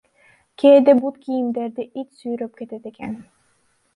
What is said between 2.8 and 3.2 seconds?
экен.